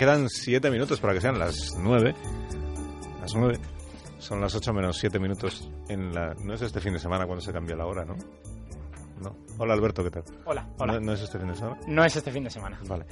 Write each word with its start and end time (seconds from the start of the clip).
Quedan 0.00 0.30
siete 0.30 0.70
minutos 0.70 0.98
para 0.98 1.12
que 1.12 1.20
sean 1.20 1.38
las 1.38 1.76
nueve. 1.76 2.14
Las 3.20 3.34
nueve. 3.34 3.58
Son 4.18 4.40
las 4.40 4.54
ocho 4.54 4.72
menos 4.72 4.96
siete 4.96 5.18
minutos 5.18 5.70
en 5.90 6.14
la... 6.14 6.32
No 6.42 6.54
es 6.54 6.62
este 6.62 6.80
fin 6.80 6.94
de 6.94 6.98
semana 6.98 7.26
cuando 7.26 7.44
se 7.44 7.52
cambia 7.52 7.76
la 7.76 7.84
hora, 7.84 8.06
¿no? 8.06 8.16
No. 9.20 9.36
Hola 9.58 9.74
Alberto, 9.74 10.02
¿qué 10.02 10.10
tal? 10.10 10.24
Hola, 10.46 10.66
hola. 10.78 10.94
¿No, 10.94 11.00
no 11.00 11.12
es 11.12 11.20
este 11.20 11.38
fin 11.38 11.48
de 11.48 11.54
semana? 11.54 11.80
No 11.86 12.02
es 12.02 12.16
este 12.16 12.32
fin 12.32 12.44
de 12.44 12.48
semana. 12.48 12.80
Vale. 12.88 13.04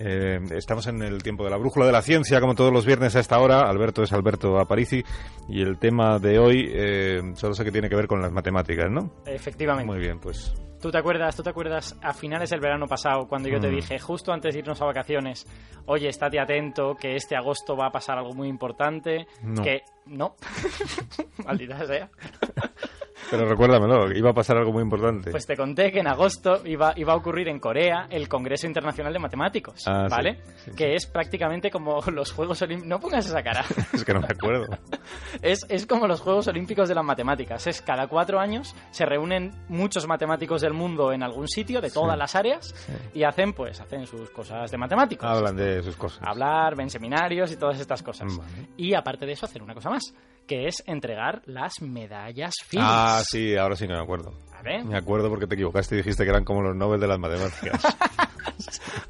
Eh, 0.00 0.40
estamos 0.52 0.86
en 0.86 1.02
el 1.02 1.22
tiempo 1.22 1.44
de 1.44 1.50
la 1.50 1.56
brújula 1.56 1.86
de 1.86 1.92
la 1.92 2.02
ciencia, 2.02 2.40
como 2.40 2.54
todos 2.54 2.72
los 2.72 2.84
viernes 2.86 3.14
a 3.16 3.20
esta 3.20 3.38
hora. 3.38 3.60
Alberto 3.68 4.02
es 4.02 4.12
Alberto 4.12 4.58
Aparici 4.58 5.02
y 5.48 5.62
el 5.62 5.78
tema 5.78 6.18
de 6.18 6.38
hoy 6.38 6.70
eh, 6.72 7.20
solo 7.34 7.54
sé 7.54 7.64
que 7.64 7.70
tiene 7.72 7.88
que 7.88 7.96
ver 7.96 8.06
con 8.08 8.20
las 8.20 8.32
matemáticas, 8.32 8.90
¿no? 8.90 9.12
Efectivamente. 9.26 9.90
Muy 9.90 10.00
bien, 10.00 10.18
pues 10.18 10.52
¿Tú 10.80 10.90
te 10.90 10.98
acuerdas, 10.98 11.36
tú 11.36 11.44
te 11.44 11.50
acuerdas 11.50 11.96
a 12.02 12.12
finales 12.12 12.50
del 12.50 12.58
verano 12.58 12.88
pasado 12.88 13.28
cuando 13.28 13.48
yo 13.48 13.60
te 13.60 13.68
Mm. 13.70 13.74
dije, 13.76 13.98
justo 14.00 14.32
antes 14.32 14.52
de 14.52 14.58
irnos 14.60 14.82
a 14.82 14.84
vacaciones, 14.84 15.46
oye, 15.86 16.08
estate 16.08 16.40
atento, 16.40 16.96
que 16.96 17.14
este 17.14 17.36
agosto 17.36 17.76
va 17.76 17.86
a 17.86 17.92
pasar 17.92 18.18
algo 18.18 18.32
muy 18.34 18.48
importante? 18.48 19.28
No. 19.44 19.62
Que 19.62 19.82
no. 20.06 20.34
Maldita 21.46 21.86
sea. 21.86 22.10
Pero 23.30 23.48
recuérdamelo, 23.48 24.12
iba 24.12 24.30
a 24.30 24.34
pasar 24.34 24.56
algo 24.58 24.72
muy 24.72 24.82
importante. 24.82 25.30
Pues 25.30 25.46
te 25.46 25.56
conté 25.56 25.90
que 25.90 26.00
en 26.00 26.06
agosto 26.06 26.60
iba, 26.66 26.92
iba 26.96 27.12
a 27.12 27.16
ocurrir 27.16 27.48
en 27.48 27.58
Corea 27.60 28.06
el 28.10 28.28
Congreso 28.28 28.66
Internacional 28.66 29.12
de 29.12 29.18
Matemáticos, 29.18 29.82
Ah, 29.86 30.06
¿vale? 30.10 30.40
sí, 30.56 30.70
sí. 30.70 30.70
Que 30.76 30.94
es 30.94 31.06
prácticamente 31.06 31.70
como 31.70 32.00
los 32.12 32.32
Juegos 32.32 32.60
Olímpicos... 32.62 32.88
No 32.88 33.00
pongas 33.00 33.26
esa 33.26 33.42
cara. 33.42 33.64
es 33.92 34.04
que 34.04 34.12
no 34.14 34.20
me 34.20 34.26
acuerdo. 34.28 34.66
Es, 35.42 35.64
es 35.68 35.86
como 35.86 36.06
los 36.06 36.20
Juegos 36.20 36.46
Olímpicos 36.48 36.88
de 36.88 36.94
las 36.94 37.04
Matemáticas. 37.04 37.66
Es 37.66 37.80
cada 37.82 38.06
cuatro 38.06 38.38
años 38.38 38.74
se 38.90 39.06
reúnen 39.06 39.50
muchos 39.68 40.06
matemáticos 40.06 40.60
del 40.60 40.72
mundo 40.74 41.12
en 41.12 41.22
algún 41.22 41.48
sitio, 41.48 41.80
de 41.80 41.90
todas 41.90 42.16
las 42.18 42.34
áreas, 42.36 42.74
y 43.14 43.24
hacen, 43.24 43.52
pues, 43.52 43.80
hacen 43.80 44.06
sus 44.06 44.30
cosas 44.30 44.70
de 44.70 44.76
matemáticos. 44.78 45.28
Hablan 45.28 45.56
de 45.56 45.82
sus 45.82 45.96
cosas. 45.96 46.20
Hablar, 46.22 46.76
ven 46.76 46.90
seminarios 46.90 47.50
y 47.52 47.56
todas 47.56 47.80
estas 47.80 48.02
cosas. 48.02 48.36
Vale. 48.36 48.68
Y 48.76 48.94
aparte 48.94 49.26
de 49.26 49.32
eso, 49.32 49.46
hacer 49.46 49.62
una 49.62 49.74
cosa 49.74 49.90
más, 49.90 50.14
que 50.46 50.66
es 50.66 50.82
entregar 50.86 51.42
las 51.46 51.80
medallas 51.80 52.54
Fields. 52.66 52.86
Ah, 52.88 53.22
sí, 53.24 53.56
ahora 53.56 53.76
sí 53.76 53.86
que 53.86 53.92
me 53.92 54.00
acuerdo. 54.00 54.32
¿Vale? 54.62 54.84
Me 54.84 54.96
acuerdo 54.96 55.28
porque 55.28 55.46
te 55.46 55.54
equivocaste 55.54 55.94
y 55.94 55.98
dijiste 55.98 56.24
que 56.24 56.30
eran 56.30 56.44
como 56.44 56.62
los 56.62 56.76
Nobel 56.76 57.00
de 57.00 57.08
las 57.08 57.18
matemáticas. 57.18 57.82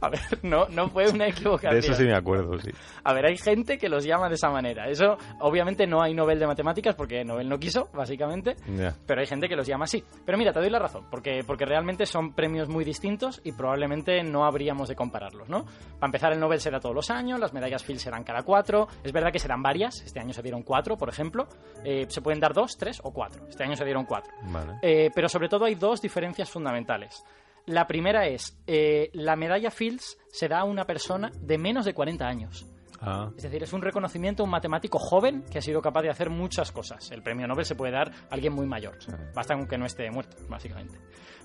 A 0.01 0.09
ver, 0.09 0.21
no, 0.43 0.67
no 0.69 0.89
fue 0.89 1.09
una 1.09 1.29
equivocación. 1.29 1.75
De 1.75 1.79
eso 1.79 1.95
sí 1.95 2.05
me 2.05 2.15
acuerdo, 2.15 2.59
sí. 2.59 2.71
A 3.05 3.13
ver, 3.13 3.27
hay 3.27 3.37
gente 3.37 3.79
que 3.79 3.89
los 3.89 4.05
llama 4.05 4.29
de 4.29 4.35
esa 4.35 4.51
manera. 4.51 4.89
Eso, 4.89 5.17
obviamente, 5.41 5.87
no 5.87 6.03
hay 6.03 6.15
Nobel 6.15 6.39
de 6.39 6.47
Matemáticas 6.47 6.95
porque 6.95 7.25
Nobel 7.25 7.49
no 7.49 7.59
quiso, 7.59 7.89
básicamente. 7.93 8.57
Ya. 8.77 8.95
Pero 9.07 9.21
hay 9.21 9.27
gente 9.27 9.49
que 9.49 9.55
los 9.57 9.67
llama 9.67 9.85
así. 9.85 10.03
Pero 10.25 10.39
mira, 10.39 10.53
te 10.53 10.61
doy 10.61 10.71
la 10.71 10.79
razón, 10.79 11.07
porque, 11.11 11.43
porque 11.47 11.65
realmente 11.65 12.07
son 12.07 12.33
premios 12.33 12.69
muy 12.69 12.85
distintos 12.85 13.41
y 13.45 13.53
probablemente 13.53 14.23
no 14.23 14.45
habríamos 14.45 14.89
de 14.89 14.97
compararlos, 14.97 15.49
¿no? 15.49 15.65
Para 15.99 16.09
empezar, 16.09 16.33
el 16.33 16.41
Nobel 16.41 16.61
será 16.61 16.81
todos 16.81 16.95
los 16.95 17.11
años, 17.11 17.39
las 17.39 17.53
medallas 17.53 17.85
Fields 17.85 18.03
serán 18.03 18.25
cada 18.25 18.43
cuatro. 18.43 18.89
Es 19.05 19.13
verdad 19.13 19.31
que 19.33 19.39
serán 19.39 19.63
varias, 19.63 20.03
este 20.03 20.21
año 20.21 20.33
se 20.33 20.43
dieron 20.43 20.63
cuatro, 20.63 20.97
por 20.97 21.09
ejemplo. 21.09 21.47
Eh, 21.85 22.07
se 22.09 22.21
pueden 22.21 22.41
dar 22.41 22.53
dos, 22.53 22.77
tres 22.77 23.01
o 23.05 23.13
cuatro. 23.13 23.47
Este 23.49 23.63
año 23.65 23.77
se 23.77 23.85
dieron 23.85 24.05
cuatro. 24.05 24.33
Vale. 24.43 24.79
Eh, 24.83 25.11
pero 25.15 25.29
sobre 25.29 25.42
todo 25.49 25.65
hay 25.65 25.75
dos 25.75 26.01
diferencias 26.01 26.51
fundamentales. 26.51 27.25
La 27.67 27.87
primera 27.87 28.27
es, 28.27 28.59
eh, 28.67 29.11
la 29.13 29.37
medalla 29.37 29.71
Fields 29.71 30.19
se 30.33 30.49
da 30.49 30.61
a 30.61 30.65
una 30.65 30.85
persona 30.85 31.31
de 31.41 31.59
menos 31.59 31.85
de 31.85 31.95
40 31.95 32.27
años. 32.27 32.72
Ah, 33.05 33.31
Es 33.37 33.43
decir, 33.43 33.63
es 33.63 33.73
un 33.73 33.83
reconocimiento 33.83 34.43
a 34.43 34.45
un 34.45 34.51
matemático 34.51 34.99
joven 34.99 35.43
que 35.51 35.59
ha 35.59 35.63
sido 35.63 35.83
capaz 35.83 36.03
de 36.03 36.11
hacer 36.11 36.31
muchas 36.31 36.71
cosas. 36.71 37.11
El 37.11 37.23
premio 37.23 37.47
Nobel 37.49 37.65
se 37.65 37.75
puede 37.75 37.93
dar 37.93 38.09
a 38.11 38.15
alguien 38.35 38.53
muy 38.53 38.67
mayor. 38.67 38.97
Basta 39.35 39.55
con 39.57 39.67
que 39.67 39.77
no 39.77 39.87
esté 39.87 40.09
muerto, 40.11 40.37
básicamente. 40.49 40.99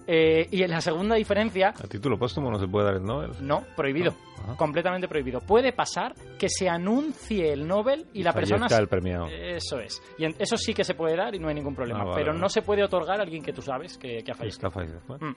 Eh, 0.09 0.47
y 0.51 0.63
en 0.63 0.69
la 0.71 0.79
segunda 0.79 1.15
diferencia, 1.15 1.69
a 1.69 1.87
título 1.87 2.17
póstumo 2.17 2.49
no 2.49 2.57
se 2.59 2.67
puede 2.67 2.85
dar 2.85 2.95
el 2.95 3.03
Nobel. 3.03 3.31
no, 3.41 3.65
prohibido. 3.75 4.13
Ajá. 4.41 4.55
Completamente 4.55 5.07
prohibido. 5.09 5.41
Puede 5.41 5.73
pasar 5.73 6.13
que 6.39 6.47
se 6.47 6.69
anuncie 6.69 7.51
el 7.51 7.67
Nobel 7.67 8.05
y 8.13 8.23
la 8.23 8.31
persona... 8.31 8.67
El 8.69 8.87
premiado. 8.87 9.25
Eso 9.27 9.79
es. 9.79 10.01
Y 10.17 10.23
en- 10.25 10.35
eso 10.39 10.55
sí 10.55 10.73
que 10.73 10.83
se 10.85 10.93
puede 10.93 11.17
dar 11.17 11.35
y 11.35 11.39
no 11.39 11.49
hay 11.49 11.55
ningún 11.55 11.75
problema. 11.75 12.01
Ah, 12.01 12.05
vale, 12.05 12.15
pero 12.21 12.27
vale. 12.31 12.39
no 12.39 12.47
se 12.47 12.61
puede 12.61 12.83
otorgar 12.83 13.19
a 13.19 13.23
alguien 13.23 13.43
que 13.43 13.51
tú 13.51 13.61
sabes 13.61 13.97
que, 13.97 14.23
que 14.23 14.31
ha 14.31 14.35
fallecido. 14.35 14.67
Está 14.67 14.71
fallecido. 14.71 15.01
Bueno, 15.07 15.27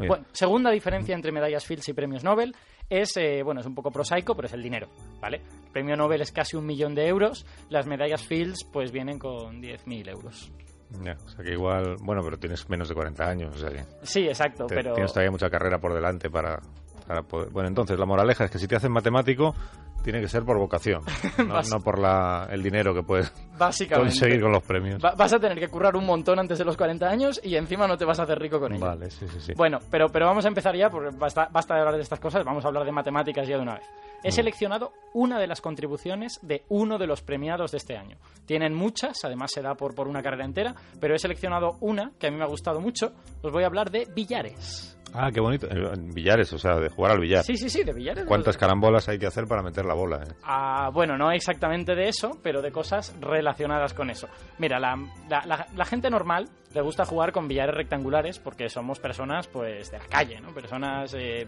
Mm. 0.00 0.06
Bueno, 0.06 0.26
segunda 0.30 0.70
diferencia 0.70 1.12
entre 1.12 1.32
medallas 1.32 1.66
Fields 1.66 1.88
y 1.88 1.92
premios 1.92 2.22
Nobel 2.22 2.54
es, 2.90 3.16
eh, 3.16 3.42
bueno, 3.42 3.60
es 3.60 3.66
un 3.66 3.74
poco 3.74 3.90
prosaico, 3.90 4.34
pero 4.34 4.46
es 4.46 4.54
el 4.54 4.62
dinero, 4.62 4.88
¿vale? 5.20 5.42
El 5.66 5.70
premio 5.72 5.96
Nobel 5.96 6.20
es 6.22 6.32
casi 6.32 6.56
un 6.56 6.66
millón 6.66 6.94
de 6.94 7.06
euros, 7.08 7.46
las 7.68 7.86
medallas 7.86 8.22
Fields 8.22 8.64
pues 8.72 8.92
vienen 8.92 9.18
con 9.18 9.60
10.000 9.62 10.08
euros. 10.10 10.50
Ya, 11.04 11.16
o 11.24 11.28
sea 11.28 11.44
que 11.44 11.52
igual, 11.52 11.96
bueno, 12.00 12.22
pero 12.24 12.38
tienes 12.38 12.66
menos 12.70 12.88
de 12.88 12.94
40 12.94 13.28
años, 13.28 13.54
o 13.54 13.58
sea 13.58 13.68
que 13.70 13.84
Sí, 14.06 14.20
exacto, 14.26 14.66
te- 14.66 14.74
pero... 14.74 14.94
tienes 14.94 15.12
todavía 15.12 15.30
mucha 15.30 15.50
carrera 15.50 15.78
por 15.78 15.92
delante 15.92 16.30
para, 16.30 16.60
para 17.08 17.22
poder... 17.22 17.48
Bueno, 17.50 17.68
entonces 17.68 17.98
la 17.98 18.04
moraleja 18.06 18.44
es 18.44 18.50
que 18.50 18.58
si 18.58 18.68
te 18.68 18.76
hacen 18.76 18.92
matemático, 18.92 19.54
tiene 20.04 20.20
que 20.20 20.28
ser 20.28 20.44
por 20.44 20.58
vocación, 20.58 21.02
no, 21.38 21.80
por 21.80 21.98
la, 21.98 22.46
el 22.52 22.62
dinero 22.62 22.94
que 22.94 23.02
puedes 23.02 23.32
conseguir 23.98 24.40
con 24.42 24.52
los 24.52 24.62
premios. 24.62 25.02
Va- 25.04 25.14
vas 25.16 25.32
a 25.32 25.38
tener 25.40 25.58
que 25.58 25.68
currar 25.68 25.96
un 25.96 26.04
montón 26.06 26.38
antes 26.38 26.58
de 26.58 26.64
los 26.64 26.76
40 26.76 27.08
años 27.08 27.40
y 27.42 27.56
encima 27.56 27.88
no 27.88 27.96
te 27.96 28.04
vas 28.04 28.20
a 28.20 28.22
hacer 28.24 28.38
rico 28.38 28.60
con 28.60 28.74
ello. 28.74 28.84
Vale, 28.86 29.10
sí, 29.10 29.26
sí, 29.26 29.40
sí. 29.40 29.52
Bueno, 29.56 29.78
pero, 29.90 30.08
pero 30.08 30.26
vamos 30.26 30.44
a 30.44 30.48
empezar 30.48 30.76
ya, 30.76 30.90
porque 30.90 31.16
basta, 31.16 31.48
basta 31.50 31.74
de 31.74 31.80
hablar 31.80 31.96
de 31.96 32.02
estas 32.02 32.20
cosas, 32.20 32.44
vamos 32.44 32.64
a 32.64 32.68
hablar 32.68 32.84
de 32.84 32.92
matemáticas 32.92 33.48
ya 33.48 33.56
de 33.56 33.62
una 33.62 33.74
vez. 33.74 33.84
He 34.22 34.32
seleccionado 34.32 34.92
una 35.14 35.38
de 35.38 35.46
las 35.46 35.60
contribuciones 35.60 36.40
de 36.42 36.64
uno 36.68 36.98
de 36.98 37.06
los 37.06 37.22
premiados 37.22 37.70
de 37.70 37.76
este 37.78 37.96
año. 37.96 38.18
Tienen 38.46 38.74
muchas, 38.74 39.24
además 39.24 39.52
se 39.52 39.62
da 39.62 39.74
por, 39.76 39.94
por 39.94 40.08
una 40.08 40.22
carrera 40.22 40.44
entera, 40.44 40.74
pero 41.00 41.14
he 41.14 41.18
seleccionado 41.20 41.76
una 41.80 42.10
que 42.18 42.26
a 42.26 42.30
mí 42.30 42.36
me 42.36 42.42
ha 42.44 42.48
gustado 42.48 42.80
mucho. 42.80 43.12
Os 43.42 43.52
voy 43.52 43.62
a 43.62 43.66
hablar 43.66 43.90
de 43.92 44.08
billares. 44.12 44.97
Ah, 45.14 45.30
qué 45.32 45.40
bonito. 45.40 45.66
Eh, 45.70 45.92
Billares, 45.98 46.52
o 46.52 46.58
sea, 46.58 46.76
de 46.76 46.88
jugar 46.88 47.12
al 47.12 47.20
billar. 47.20 47.42
Sí, 47.44 47.56
sí, 47.56 47.68
sí, 47.70 47.82
de 47.84 47.92
billares. 47.92 48.24
¿Cuántas 48.24 48.56
carambolas 48.56 49.08
hay 49.08 49.18
que 49.18 49.26
hacer 49.26 49.46
para 49.46 49.62
meter 49.62 49.84
la 49.84 49.94
bola? 49.94 50.22
eh? 50.22 50.32
Ah, 50.44 50.90
bueno, 50.92 51.16
no 51.16 51.30
exactamente 51.32 51.94
de 51.94 52.08
eso, 52.08 52.38
pero 52.42 52.60
de 52.62 52.70
cosas 52.72 53.14
relacionadas 53.20 53.94
con 53.94 54.10
eso. 54.10 54.28
Mira, 54.58 54.78
la, 54.78 54.96
la- 55.28 55.42
la- 55.46 55.66
la 55.74 55.84
gente 55.84 56.10
normal 56.10 56.48
le 56.74 56.80
gusta 56.82 57.04
jugar 57.04 57.32
con 57.32 57.48
billares 57.48 57.74
rectangulares 57.74 58.38
porque 58.38 58.68
somos 58.68 58.98
personas, 59.00 59.46
pues, 59.48 59.90
de 59.90 59.98
la 59.98 60.04
calle, 60.06 60.40
¿no? 60.40 60.50
Personas... 60.52 61.14
eh, 61.14 61.46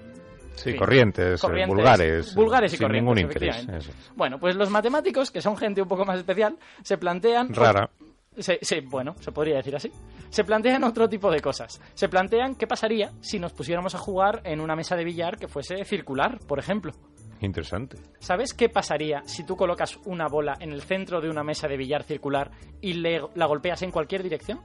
Sí, 0.56 0.74
corrientes, 0.74 1.40
Corrientes, 1.40 1.74
vulgares. 1.74 2.34
vulgares 2.34 2.72
y 2.74 2.76
sin 2.76 2.86
corrientes, 2.86 3.14
ningún 3.14 3.18
interés. 3.32 3.90
Bueno, 4.16 4.38
pues 4.38 4.56
los 4.56 4.68
matemáticos, 4.68 5.30
que 5.30 5.40
son 5.40 5.56
gente 5.56 5.80
un 5.80 5.88
poco 5.88 6.04
más 6.04 6.18
especial, 6.18 6.58
se 6.82 6.98
plantean... 6.98 7.54
Rara. 7.54 7.88
Se- 8.36 8.60
se- 8.62 8.80
bueno, 8.82 9.16
se 9.20 9.32
podría 9.32 9.56
decir 9.56 9.74
así. 9.74 9.90
Se 10.30 10.44
plantean 10.44 10.84
otro 10.84 11.08
tipo 11.08 11.30
de 11.32 11.40
cosas. 11.40 11.80
Se 11.94 12.08
plantean 12.08 12.54
qué 12.54 12.66
pasaría 12.68 13.10
si 13.20 13.40
nos 13.40 13.52
pusiéramos 13.52 13.94
a 13.96 13.98
jugar 13.98 14.40
en 14.44 14.60
una 14.60 14.76
mesa 14.76 14.94
de 14.94 15.04
billar 15.04 15.36
que 15.36 15.48
fuese 15.48 15.84
circular, 15.84 16.38
por 16.46 16.60
ejemplo. 16.60 16.92
Interesante. 17.40 17.96
¿Sabes 18.20 18.54
qué 18.54 18.68
pasaría 18.68 19.22
si 19.24 19.42
tú 19.44 19.56
colocas 19.56 19.98
una 20.04 20.28
bola 20.28 20.56
en 20.60 20.70
el 20.70 20.82
centro 20.82 21.20
de 21.20 21.28
una 21.28 21.42
mesa 21.42 21.66
de 21.66 21.76
billar 21.76 22.04
circular 22.04 22.52
y 22.80 22.92
le- 22.94 23.20
la 23.34 23.46
golpeas 23.46 23.82
en 23.82 23.90
cualquier 23.90 24.22
dirección? 24.22 24.60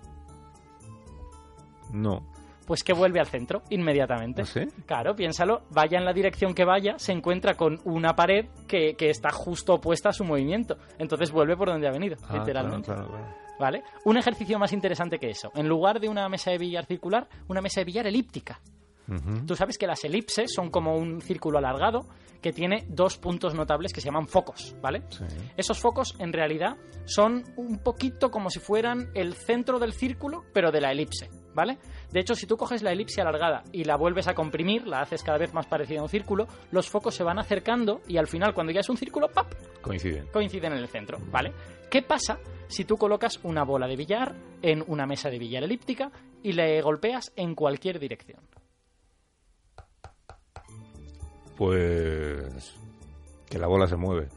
No. 1.92 2.22
Pues 2.68 2.84
que 2.84 2.94
vuelve 2.94 3.20
al 3.20 3.28
centro 3.28 3.64
inmediatamente. 3.70 4.42
¿Ah, 4.44 4.46
sí? 4.46 4.62
Claro, 4.86 5.16
piénsalo, 5.16 5.64
vaya 5.72 5.98
en 5.98 6.06
la 6.06 6.14
dirección 6.14 6.54
que 6.54 6.66
vaya, 6.66 7.00
se 7.00 7.14
encuentra 7.14 7.56
con 7.56 7.80
una 7.86 8.16
pared 8.16 8.46
que, 8.68 8.96
que 8.96 9.09
está 9.09 9.31
justo 9.31 9.74
opuesta 9.75 10.09
a 10.09 10.14
su 10.14 10.24
movimiento. 10.24 10.78
Entonces 11.00 11.31
vuelve 11.31 11.56
por 11.58 11.70
donde 11.70 11.88
ha 11.88 11.92
venido, 11.92 12.18
Ah, 12.28 12.38
literalmente. 12.38 12.86
claro, 12.88 13.08
claro, 13.08 13.24
claro. 13.24 13.44
¿Vale? 13.60 13.84
Un 14.04 14.18
ejercicio 14.18 14.60
más 14.60 14.74
interesante 14.74 15.18
que 15.18 15.30
eso. 15.30 15.52
En 15.56 15.68
lugar 15.68 16.00
de 16.00 16.10
una 16.10 16.28
mesa 16.30 16.52
de 16.52 16.58
billar 16.58 16.86
circular, 16.86 17.28
una 17.48 17.62
mesa 17.62 17.82
de 17.82 17.86
billar 17.86 18.08
elíptica. 18.08 18.60
Tú 19.46 19.56
sabes 19.56 19.78
que 19.78 19.86
las 19.86 20.04
elipses 20.04 20.52
son 20.52 20.72
como 20.72 20.98
un 20.98 21.22
círculo 21.22 21.60
alargado 21.60 22.08
que 22.42 22.52
tiene 22.52 22.86
dos 22.90 23.18
puntos 23.18 23.54
notables 23.54 23.94
que 23.94 24.02
se 24.02 24.08
llaman 24.08 24.28
focos, 24.28 24.76
¿vale? 24.82 25.04
Sí. 25.10 25.24
Esos 25.58 25.80
focos 25.80 26.16
en 26.20 26.34
realidad 26.34 26.76
son 27.06 27.44
un 27.56 27.78
poquito 27.80 28.32
como 28.32 28.50
si 28.50 28.60
fueran 28.60 29.10
el 29.14 29.34
centro 29.34 29.78
del 29.78 29.94
círculo, 29.94 30.44
pero 30.54 30.72
de 30.72 30.82
la 30.82 30.92
elipse, 30.92 31.30
¿vale? 31.54 31.78
De 32.12 32.20
hecho, 32.20 32.34
si 32.34 32.48
tú 32.48 32.58
coges 32.58 32.82
la 32.82 32.92
elipse 32.92 33.22
alargada 33.22 33.64
y 33.72 33.84
la 33.84 33.96
vuelves 33.96 34.28
a 34.28 34.34
comprimir, 34.34 34.88
la 34.88 35.02
haces 35.02 35.24
cada 35.24 35.38
vez 35.38 35.54
más 35.54 35.68
parecida 35.68 36.00
a 36.00 36.04
un 36.04 36.10
círculo, 36.10 36.48
los 36.72 36.90
focos 36.90 37.14
se 37.14 37.24
van 37.24 37.38
acercando 37.40 38.02
y 38.08 38.18
al 38.18 38.28
final, 38.28 38.54
cuando 38.54 38.74
ya 38.74 38.80
es 38.80 38.90
un 38.90 38.98
círculo, 38.98 39.28
¡pap! 39.30 39.54
Coinciden. 39.81 40.28
coinciden 40.31 40.74
en 40.74 40.80
el 40.80 40.88
centro, 40.88 41.19
¿vale? 41.31 41.54
¿Qué 41.90 42.02
pasa 42.02 42.40
si 42.68 42.86
tú 42.86 42.98
colocas 42.98 43.40
una 43.44 43.64
bola 43.64 43.88
de 43.88 43.96
billar 43.96 44.36
en 44.62 44.84
una 44.88 45.06
mesa 45.06 45.30
de 45.30 45.40
billar 45.40 45.64
elíptica 45.64 46.12
y 46.44 46.54
le 46.54 46.82
golpeas 46.82 47.32
en 47.36 47.56
cualquier 47.56 48.00
dirección? 48.00 48.42
Pues 51.58 52.76
que 53.50 53.58
la 53.58 53.68
bola 53.68 53.88
se 53.88 53.96
mueve. 53.96 54.28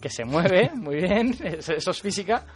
Que 0.00 0.08
se 0.08 0.24
mueve, 0.24 0.70
muy 0.74 0.96
bien, 0.96 1.36
eso 1.44 1.72
eso 1.72 1.90
es 1.90 2.00
física, 2.00 2.46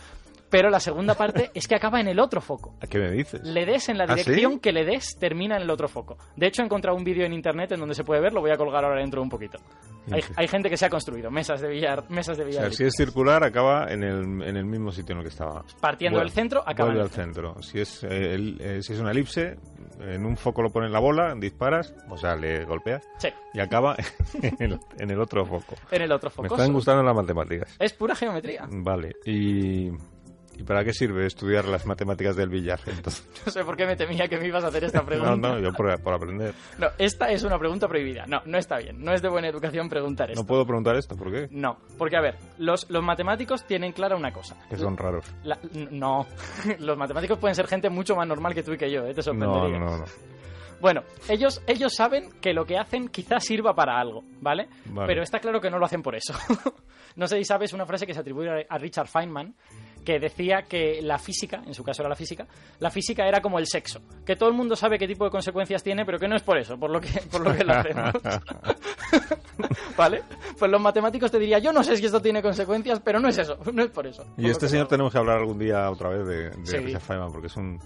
Pero 0.50 0.70
la 0.70 0.78
segunda 0.80 1.14
parte 1.14 1.50
es 1.54 1.66
que 1.66 1.74
acaba 1.74 2.00
en 2.00 2.08
el 2.08 2.20
otro 2.20 2.40
foco. 2.40 2.76
¿A 2.80 2.86
qué 2.86 2.98
me 2.98 3.10
dices? 3.10 3.42
Le 3.42 3.66
des 3.66 3.88
en 3.88 3.98
la 3.98 4.04
¿Ah, 4.04 4.16
sí? 4.16 4.24
dirección 4.30 4.60
que 4.60 4.72
le 4.72 4.84
des, 4.84 5.16
termina 5.18 5.56
en 5.56 5.62
el 5.62 5.70
otro 5.70 5.88
foco. 5.88 6.16
De 6.36 6.46
hecho, 6.46 6.62
he 6.62 6.64
encontrado 6.64 6.96
un 6.96 7.02
vídeo 7.04 7.24
en 7.26 7.32
internet 7.32 7.72
en 7.72 7.80
donde 7.80 7.94
se 7.94 8.04
puede 8.04 8.20
ver, 8.20 8.32
lo 8.32 8.40
voy 8.40 8.50
a 8.52 8.56
colgar 8.56 8.84
ahora 8.84 9.00
dentro 9.00 9.20
de 9.20 9.24
un 9.24 9.30
poquito. 9.30 9.58
Hay, 10.12 10.22
hay 10.36 10.46
gente 10.48 10.68
que 10.68 10.76
se 10.76 10.84
ha 10.86 10.90
construido 10.90 11.30
mesas 11.30 11.60
de 11.62 11.68
billar, 11.68 12.08
mesas 12.10 12.36
de 12.36 12.44
O 12.44 12.46
billar 12.46 12.62
sea, 12.64 12.70
si 12.72 12.84
es 12.84 12.94
circular, 12.94 13.42
acaba 13.42 13.86
en 13.90 14.02
el, 14.04 14.42
en 14.42 14.56
el 14.56 14.64
mismo 14.66 14.92
sitio 14.92 15.14
en 15.14 15.18
el 15.20 15.24
que 15.24 15.30
estaba. 15.30 15.64
partiendo 15.80 16.18
del 16.20 16.30
centro, 16.30 16.62
acaba 16.66 16.90
en 16.90 16.96
el 16.96 17.02
al 17.02 17.10
centro. 17.10 17.60
Si 17.62 17.80
es, 17.80 18.04
eh, 18.04 18.34
el- 18.34 18.60
eh, 18.60 18.82
si 18.82 18.92
es 18.92 19.00
una 19.00 19.12
elipse, 19.12 19.56
en 20.00 20.26
un 20.26 20.36
foco 20.36 20.60
lo 20.62 20.70
pones 20.70 20.90
la 20.90 20.98
bola, 21.00 21.34
disparas, 21.34 21.94
o 22.10 22.16
sea, 22.18 22.36
le 22.36 22.64
golpeas 22.66 23.02
Sí, 23.18 23.28
y 23.54 23.60
acaba 23.60 23.96
en 24.42 24.72
el, 24.72 24.78
en 24.98 25.10
el 25.10 25.20
otro 25.20 25.46
foco. 25.46 25.74
en 25.90 26.02
el 26.02 26.12
otro 26.12 26.28
Me 26.30 26.34
foco. 26.34 26.54
están 26.54 26.72
gustando 26.72 27.02
las 27.02 27.14
matemáticas. 27.16 27.74
Es 27.78 27.92
pura 27.94 28.14
geometría. 28.14 28.66
Vale, 28.70 29.12
y, 29.24 29.90
¿y 30.58 30.62
para 30.62 30.84
qué 30.84 30.92
sirve 30.92 31.26
estudiar 31.26 31.64
las 31.66 31.86
matemáticas 31.86 32.36
del 32.36 32.48
billar? 32.48 32.80
Entonces, 32.86 33.26
No 33.46 33.52
sé 33.52 33.64
por 33.64 33.76
qué 33.76 33.86
me 33.86 33.96
temía 33.96 34.28
que 34.28 34.38
me 34.38 34.46
ibas 34.48 34.64
a 34.64 34.68
hacer 34.68 34.84
esta 34.84 35.04
pregunta. 35.04 35.36
no, 35.36 35.54
no, 35.54 35.58
yo 35.60 35.72
por, 35.72 36.00
por 36.02 36.14
aprender. 36.14 36.54
No, 36.78 36.88
esta 36.98 37.30
es 37.30 37.42
una 37.42 37.58
pregunta 37.58 37.88
prohibida. 37.88 38.24
No, 38.26 38.40
no 38.46 38.58
está 38.58 38.78
bien. 38.78 39.02
No 39.04 39.12
es 39.12 39.22
de 39.22 39.28
buena 39.28 39.48
educación 39.48 39.88
preguntar 39.88 40.30
esto. 40.30 40.42
No 40.42 40.46
puedo 40.46 40.64
preguntar 40.66 40.96
esto, 40.96 41.16
¿por 41.16 41.30
qué? 41.32 41.48
No, 41.50 41.78
porque 41.98 42.16
a 42.16 42.20
ver, 42.20 42.36
los, 42.58 42.88
los 42.90 43.02
matemáticos 43.02 43.64
tienen 43.66 43.92
clara 43.92 44.16
una 44.16 44.32
cosa. 44.32 44.56
Que 44.68 44.76
son 44.76 44.96
raros. 44.96 45.24
La- 45.44 45.58
no, 45.90 46.26
los 46.78 46.96
matemáticos 46.96 47.38
pueden 47.38 47.54
ser 47.54 47.66
gente 47.66 47.90
mucho 47.90 48.14
más 48.16 48.26
normal 48.26 48.54
que 48.54 48.62
tú 48.62 48.72
y 48.72 48.78
que 48.78 48.90
yo, 48.90 49.04
¿eh? 49.06 49.10
te 49.14 49.16
No, 49.18 49.22
sorprendería. 49.22 49.78
no, 49.78 49.98
no. 49.98 50.04
Bueno, 50.80 51.02
ellos, 51.28 51.62
ellos 51.66 51.94
saben 51.94 52.28
que 52.42 52.52
lo 52.52 52.66
que 52.66 52.76
hacen 52.76 53.08
quizás 53.08 53.44
sirva 53.44 53.74
para 53.74 53.98
algo, 53.98 54.22
¿vale? 54.42 54.68
Vale. 54.86 55.06
Pero 55.06 55.22
está 55.22 55.38
claro 55.38 55.58
que 55.60 55.70
no 55.70 55.78
lo 55.78 55.86
hacen 55.86 56.02
por 56.02 56.14
eso. 56.14 56.34
no 57.16 57.26
sé 57.26 57.38
si 57.38 57.44
sabes 57.44 57.72
una 57.72 57.86
frase 57.86 58.06
que 58.06 58.12
se 58.12 58.20
atribuye 58.20 58.66
a 58.68 58.76
Richard 58.76 59.06
Feynman, 59.08 59.54
que 60.04 60.18
decía 60.20 60.62
que 60.62 61.00
la 61.02 61.18
física, 61.18 61.62
en 61.66 61.74
su 61.74 61.82
caso 61.82 62.02
era 62.02 62.08
la 62.10 62.14
física, 62.16 62.46
la 62.80 62.90
física 62.90 63.26
era 63.26 63.40
como 63.40 63.58
el 63.58 63.66
sexo, 63.66 64.00
que 64.24 64.36
todo 64.36 64.48
el 64.48 64.54
mundo 64.54 64.76
sabe 64.76 64.98
qué 64.98 65.08
tipo 65.08 65.24
de 65.24 65.30
consecuencias 65.30 65.82
tiene, 65.82 66.04
pero 66.04 66.18
que 66.18 66.28
no 66.28 66.36
es 66.36 66.42
por 66.42 66.58
eso, 66.58 66.78
por 66.78 66.90
lo 66.90 67.00
que, 67.00 67.08
por 67.30 67.40
lo, 67.40 67.54
que 67.56 67.64
lo 67.64 67.72
hacemos. 67.74 68.12
¿Vale? 69.96 70.22
Pues 70.58 70.70
los 70.70 70.80
matemáticos 70.80 71.30
te 71.30 71.38
dirían, 71.38 71.60
yo 71.62 71.72
no 71.72 71.82
sé 71.82 71.96
si 71.96 72.04
esto 72.04 72.20
tiene 72.20 72.42
consecuencias, 72.42 73.00
pero 73.04 73.20
no 73.20 73.28
es 73.28 73.38
eso, 73.38 73.56
no 73.72 73.82
es 73.82 73.90
por 73.90 74.06
eso. 74.06 74.24
Y 74.36 74.48
este 74.50 74.68
señor 74.68 74.84
lo- 74.84 74.88
tenemos 74.88 75.12
que 75.12 75.18
hablar 75.18 75.38
algún 75.38 75.58
día 75.58 75.90
otra 75.90 76.10
vez 76.10 76.26
de, 76.26 76.50
de 76.50 76.66
Sí. 76.66 76.76
Richard 76.78 77.00
Feynman, 77.02 77.32
porque 77.32 77.46
es 77.46 77.56
un... 77.56 77.78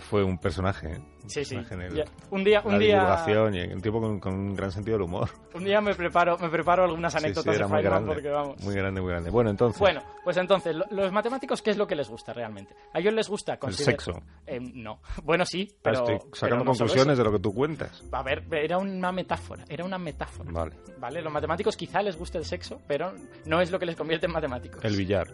Fue 0.00 0.22
un 0.22 0.38
personaje, 0.38 0.92
¿eh? 0.92 1.00
Sí, 1.26 1.44
sí. 1.44 1.54
Personaje 1.56 1.74
en 1.74 1.80
el- 1.82 1.94
Ya, 1.96 2.04
Un 2.30 2.44
día, 2.44 2.60
la 2.64 2.66
un 2.68 2.78
día, 2.78 2.94
divulgación 2.96 3.54
y 3.54 3.60
un 3.72 3.80
tipo 3.80 4.00
con, 4.00 4.20
con 4.20 4.34
un 4.34 4.54
gran 4.54 4.70
sentido 4.72 4.96
del 4.98 5.02
humor. 5.06 5.28
un 5.54 5.64
día 5.64 5.80
me 5.80 5.94
preparo, 5.94 6.38
me 6.38 6.48
preparo 6.48 6.84
algunas 6.84 7.12
Sí, 7.12 7.18
sí, 7.18 7.24
anécdotas 7.24 7.58
de 7.58 7.66
muy 7.66 7.82
grande. 7.82 8.12
porque 8.14 8.28
vamos. 8.28 8.62
Muy 8.62 8.74
grande, 8.74 9.00
muy 9.00 9.10
grande. 9.10 9.30
Bueno, 9.30 9.50
entonces... 9.50 9.78
Bueno, 9.80 10.02
pues 10.24 10.36
entonces, 10.36 10.74
lo- 10.76 10.86
los 10.90 11.12
matemáticos, 11.12 11.60
¿qué 11.62 11.70
es 11.70 11.76
lo 11.76 11.86
que 11.86 11.94
les 11.96 12.08
gusta 12.08 12.32
realmente? 12.32 12.74
A 12.92 13.00
ellos 13.00 13.12
les 13.14 13.28
gusta 13.28 13.54
el 13.54 13.58
considerar... 13.58 14.00
sexo. 14.00 14.22
Eh, 14.46 14.60
no. 14.60 15.00
Bueno, 15.24 15.44
sí, 15.44 15.68
Ah, 15.72 15.78
pero... 15.82 15.98
Estoy 16.00 16.18
pero 16.18 16.30
sacando 16.36 16.64
no 16.64 16.70
conclusiones 16.70 17.18
de 17.18 17.24
lo 17.24 17.32
que 17.32 17.38
tú 17.40 17.52
cuentas. 17.54 18.02
A 18.12 18.22
ver, 18.22 18.44
era 18.52 18.78
una 18.78 19.12
metáfora, 19.12 19.64
era 19.68 19.84
una 19.84 19.98
metáfora. 19.98 20.50
Vale. 20.52 20.76
¿Vale? 20.98 21.20
Los 21.22 21.32
matemáticos 21.32 21.76
quizá 21.76 22.00
les 22.02 22.16
guste 22.16 22.38
el 22.38 22.44
sexo, 22.44 22.80
pero 22.86 23.12
no 23.46 23.60
es 23.60 23.70
lo 23.70 23.78
que 23.78 23.86
les 23.86 23.96
convierte 23.96 24.26
en 24.26 24.32
matemáticos. 24.32 24.84
El 24.84 24.96
billar. 24.96 25.26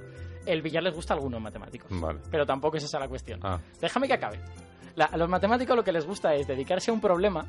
El 0.46 0.62
billar 0.62 0.82
les 0.82 0.94
gusta 0.94 1.12
a 1.12 1.16
algunos 1.16 1.40
matemáticos. 1.43 1.88
Vale. 2.00 2.20
Pero 2.31 2.46
tampoco 2.46 2.76
es 2.78 2.84
esa 2.84 2.98
la 2.98 3.08
cuestión. 3.08 3.40
Ah. 3.43 3.60
Déjame 3.81 4.06
que 4.06 4.14
acabe. 4.14 4.40
La- 4.94 5.04
a 5.06 5.16
los 5.19 5.28
matemáticos 5.28 5.76
lo 5.76 5.84
que 5.84 5.93
les 5.93 6.06
gusta 6.06 6.34
es 6.34 6.46
dedicarse 6.46 6.90
a 6.90 6.94
un 6.94 7.02
problema 7.02 7.44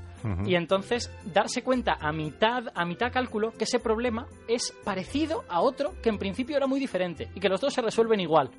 y 0.45 0.55
entonces 0.55 1.09
darse 1.23 1.63
cuenta 1.63 1.93
a 2.01 2.11
mitad, 2.11 2.65
a 2.75 2.83
mitad 2.83 3.09
cálculo 3.13 3.51
que 3.53 3.63
ese 3.63 3.79
problema 3.79 4.27
es 4.49 4.73
parecido 4.83 5.45
a 5.47 5.61
otro 5.61 5.93
que 6.01 6.09
en 6.09 6.17
principio 6.17 6.57
era 6.57 6.67
muy 6.67 6.77
diferente 6.79 7.29
y 7.35 7.39
que 7.39 7.47
los 7.47 7.61
dos 7.61 7.73
se 7.73 7.81
resuelven 7.81 8.19
igual. 8.19 8.49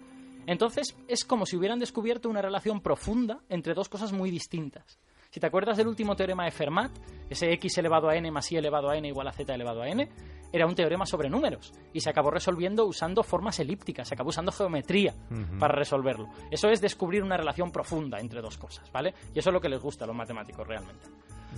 Entonces 0.47 0.97
es 1.07 1.27
como 1.27 1.45
si 1.45 1.57
hubieran 1.59 1.79
descubierto 1.79 2.31
una 2.31 2.41
relación 2.41 2.81
profunda 2.81 3.41
entre 3.51 3.75
dos 3.75 3.91
cosas 3.91 4.13
muy 4.13 4.31
distintas. 4.31 4.99
Si 5.31 5.41
te 5.41 5.47
acuerdas 5.47 5.77
del 5.77 5.89
último 5.89 6.17
teorema 6.17 6.45
de 6.47 6.51
Fermat, 6.51 6.91
ese 7.29 7.53
x 7.53 7.77
elevado 7.77 8.09
a 8.09 8.17
n 8.17 8.31
más 8.31 8.51
y 8.51 8.57
elevado 8.57 8.89
a 8.89 8.97
n 8.97 9.07
igual 9.07 9.29
a 9.29 9.33
z 9.33 9.55
elevado 9.55 9.83
a 9.83 9.89
n, 9.89 10.09
era 10.51 10.67
un 10.67 10.75
teorema 10.75 11.05
sobre 11.05 11.29
números 11.29 11.75
y 11.93 12.01
se 12.01 12.09
acabó 12.09 12.31
resolviendo 12.31 12.87
usando 12.87 13.23
formas 13.23 13.61
elípticas, 13.61 14.09
se 14.09 14.15
acabó 14.15 14.31
usando 14.31 14.53
geometría 14.53 15.15
para 15.59 15.75
resolverlo. 15.75 16.31
Eso 16.51 16.71
es 16.71 16.81
descubrir 16.81 17.23
una 17.23 17.37
relación 17.37 17.71
profunda 17.71 18.19
entre 18.21 18.41
dos 18.41 18.57
cosas, 18.57 18.91
¿vale? 18.91 19.13
Y 19.35 19.41
eso 19.41 19.51
es 19.51 19.55
lo 19.55 19.61
que 19.61 19.69
les 19.69 19.83
gusta 19.83 20.05
a 20.05 20.07
los 20.07 20.17
matemáticos 20.17 20.67
realmente. 20.67 21.05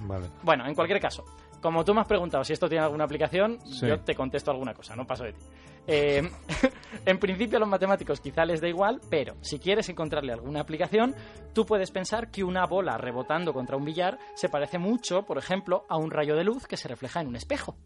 Vale. 0.02 0.26
Bueno, 0.42 0.66
en 0.66 0.74
cualquier 0.74 1.00
caso, 1.00 1.24
como 1.60 1.84
tú 1.84 1.92
me 1.94 2.00
has 2.00 2.06
preguntado 2.06 2.42
si 2.44 2.52
esto 2.52 2.68
tiene 2.68 2.84
alguna 2.84 3.04
aplicación, 3.04 3.58
Sí. 3.66 3.86
yo 3.86 4.00
te 4.00 4.14
contesto 4.14 4.50
alguna 4.50 4.74
cosa, 4.74 4.96
no 4.96 5.06
paso 5.06 5.24
de 5.24 5.32
ti. 5.32 5.40
Eh, 5.86 6.22
en 7.06 7.18
principio 7.18 7.56
a 7.56 7.60
los 7.60 7.68
matemáticos 7.68 8.20
quizá 8.20 8.44
les 8.44 8.60
da 8.60 8.68
igual, 8.68 9.00
pero 9.10 9.34
si 9.40 9.58
quieres 9.58 9.88
encontrarle 9.88 10.32
alguna 10.32 10.60
aplicación, 10.60 11.14
tú 11.52 11.64
puedes 11.66 11.90
pensar 11.90 12.30
que 12.30 12.44
una 12.44 12.66
bola 12.66 12.96
rebotando 12.98 13.52
contra 13.52 13.76
un 13.76 13.84
billar 13.84 14.18
se 14.34 14.48
parece 14.48 14.78
mucho, 14.78 15.22
por 15.24 15.38
ejemplo, 15.38 15.84
a 15.88 15.96
un 15.96 16.10
rayo 16.10 16.36
de 16.36 16.44
luz 16.44 16.66
que 16.66 16.76
se 16.76 16.88
refleja 16.88 17.20
en 17.20 17.28
un 17.28 17.36
espejo. 17.36 17.76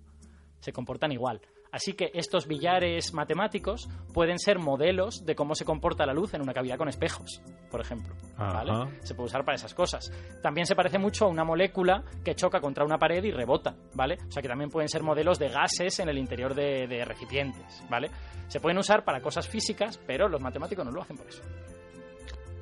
Se 0.60 0.72
comportan 0.72 1.12
igual. 1.12 1.40
Así 1.74 1.94
que 1.94 2.12
estos 2.14 2.46
billares 2.46 3.12
matemáticos 3.14 3.88
pueden 4.12 4.38
ser 4.38 4.60
modelos 4.60 5.26
de 5.26 5.34
cómo 5.34 5.56
se 5.56 5.64
comporta 5.64 6.06
la 6.06 6.14
luz 6.14 6.32
en 6.32 6.40
una 6.40 6.54
cavidad 6.54 6.78
con 6.78 6.88
espejos, 6.88 7.42
por 7.68 7.80
ejemplo. 7.80 8.14
Se 9.00 9.16
puede 9.16 9.26
usar 9.26 9.44
para 9.44 9.56
esas 9.56 9.74
cosas. 9.74 10.12
También 10.40 10.66
se 10.68 10.76
parece 10.76 11.00
mucho 11.00 11.24
a 11.24 11.28
una 11.28 11.42
molécula 11.42 12.04
que 12.24 12.36
choca 12.36 12.60
contra 12.60 12.84
una 12.84 12.96
pared 12.96 13.24
y 13.24 13.32
rebota, 13.32 13.74
¿vale? 13.92 14.18
O 14.28 14.30
sea 14.30 14.40
que 14.40 14.46
también 14.46 14.70
pueden 14.70 14.88
ser 14.88 15.02
modelos 15.02 15.40
de 15.40 15.48
gases 15.48 15.98
en 15.98 16.08
el 16.08 16.16
interior 16.16 16.54
de, 16.54 16.86
de 16.86 17.04
recipientes, 17.04 17.82
¿vale? 17.90 18.08
Se 18.46 18.60
pueden 18.60 18.78
usar 18.78 19.04
para 19.04 19.20
cosas 19.20 19.48
físicas, 19.48 19.98
pero 20.06 20.28
los 20.28 20.40
matemáticos 20.40 20.84
no 20.84 20.92
lo 20.92 21.02
hacen 21.02 21.16
por 21.16 21.26
eso. 21.26 21.42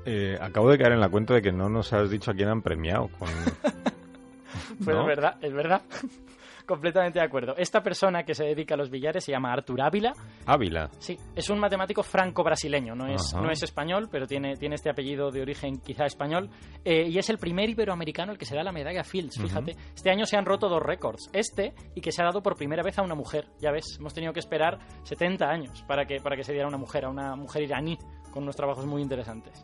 Eh, 0.06 0.38
acabo 0.41 0.70
de 0.70 0.79
caer 0.79 0.93
en 0.93 1.00
la 1.00 1.11
cuenta 1.11 1.35
de 1.35 1.43
que 1.43 1.53
no 1.53 1.69
nos 1.69 1.93
has 1.93 2.08
dicho 2.08 2.31
a 2.31 2.35
quién 2.35 2.49
han 2.49 2.62
premiado. 2.62 3.08
Con... 3.19 3.29
Pues 4.82 4.97
¿No? 4.97 5.03
es 5.03 5.06
verdad, 5.06 5.37
es 5.43 5.53
verdad. 5.53 5.82
Completamente 6.73 7.19
de 7.19 7.27
acuerdo. 7.27 7.55
Esta 7.59 7.83
persona 7.83 8.23
que 8.25 8.35
se 8.35 8.45
dedica 8.45 8.73
a 8.73 8.79
los 8.79 8.89
billares 8.89 9.23
se 9.23 9.31
llama 9.31 9.53
Artur 9.53 9.83
Ávila. 9.83 10.15
Ávila. 10.47 10.89
Sí, 11.01 11.19
es 11.37 11.51
un 11.51 11.59
matemático 11.59 12.03
franco-brasileño, 12.03 12.95
no 12.95 13.09
es, 13.09 13.35
Ajá. 13.35 13.45
no 13.45 13.51
es 13.51 13.63
español, 13.63 14.09
pero 14.11 14.27
tiene, 14.27 14.57
tiene 14.57 14.77
este 14.77 14.89
apellido 14.89 15.31
de 15.31 15.43
origen 15.43 15.83
quizá 15.83 16.07
español. 16.07 16.49
Eh, 16.83 17.09
y 17.11 17.19
es 17.19 17.29
el 17.29 17.37
primer 17.37 17.69
iberoamericano 17.69 18.33
al 18.33 18.39
que 18.39 18.47
se 18.47 18.57
da 18.57 18.63
la 18.63 18.73
medalla 18.73 19.05
Fields, 19.05 19.39
fíjate. 19.39 19.77
Este 19.95 20.09
año 20.09 20.25
se 20.25 20.39
han 20.39 20.47
roto 20.47 20.71
dos 20.71 20.83
récords. 20.83 21.29
Este 21.35 21.75
y 21.95 22.01
que 22.01 22.11
se 22.11 22.23
ha 22.23 22.25
dado 22.25 22.43
por 22.43 22.57
primera 22.57 22.83
vez 22.83 22.99
a 22.99 23.03
una 23.03 23.15
mujer. 23.15 23.49
Ya 23.61 23.71
ves, 23.71 23.99
hemos 23.99 24.15
tenido 24.15 24.33
que 24.33 24.41
esperar 24.41 24.79
70 25.03 25.45
años 25.45 25.85
para 25.87 26.07
que, 26.07 26.21
para 26.21 26.37
que 26.37 26.43
se 26.43 26.53
diera 26.53 26.65
a 26.65 26.69
una 26.69 26.79
mujer, 26.79 27.05
a 27.05 27.11
una 27.11 27.37
mujer 27.37 27.65
iraní, 27.65 27.99
con 28.31 28.45
unos 28.45 28.57
trabajos 28.57 28.87
muy 28.87 29.03
interesantes. 29.03 29.63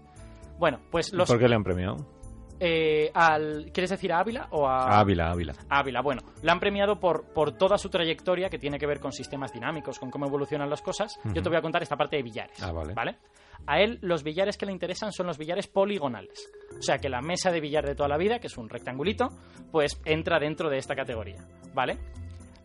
Bueno, 0.58 0.78
pues 0.90 1.10
¿Y 1.10 1.16
los... 1.16 1.26
¿Por 1.26 1.38
qué 1.38 1.48
le 1.48 1.54
han 1.54 1.64
premiado? 1.64 2.17
Eh, 2.60 3.10
al, 3.14 3.70
¿Quieres 3.72 3.90
decir 3.90 4.12
a 4.12 4.20
Ávila 4.20 4.48
o 4.50 4.66
a...? 4.66 4.98
Ávila, 4.98 5.30
Ávila. 5.30 5.54
Ávila. 5.68 6.00
Bueno, 6.02 6.22
la 6.42 6.52
han 6.52 6.60
premiado 6.60 6.98
por, 6.98 7.32
por 7.32 7.52
toda 7.52 7.78
su 7.78 7.88
trayectoria 7.88 8.48
que 8.48 8.58
tiene 8.58 8.78
que 8.78 8.86
ver 8.86 9.00
con 9.00 9.12
sistemas 9.12 9.52
dinámicos, 9.52 9.98
con 9.98 10.10
cómo 10.10 10.26
evolucionan 10.26 10.68
las 10.68 10.82
cosas. 10.82 11.18
Yo 11.32 11.42
te 11.42 11.48
voy 11.48 11.58
a 11.58 11.62
contar 11.62 11.82
esta 11.82 11.96
parte 11.96 12.16
de 12.16 12.22
billares. 12.22 12.62
Ah, 12.62 12.72
vale. 12.72 13.18
A 13.66 13.80
él 13.80 13.98
los 14.02 14.22
billares 14.22 14.56
que 14.56 14.66
le 14.66 14.72
interesan 14.72 15.12
son 15.12 15.26
los 15.26 15.38
billares 15.38 15.66
poligonales. 15.66 16.50
O 16.78 16.82
sea 16.82 16.98
que 16.98 17.08
la 17.08 17.20
mesa 17.20 17.50
de 17.50 17.60
billar 17.60 17.84
de 17.84 17.94
toda 17.94 18.08
la 18.08 18.16
vida, 18.16 18.38
que 18.38 18.46
es 18.46 18.56
un 18.56 18.68
rectangulito, 18.68 19.28
pues 19.70 20.00
entra 20.04 20.38
dentro 20.38 20.70
de 20.70 20.78
esta 20.78 20.94
categoría. 20.94 21.44
¿Vale? 21.74 21.98